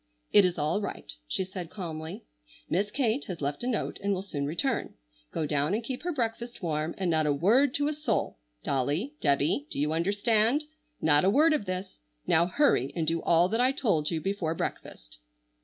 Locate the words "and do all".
12.95-13.47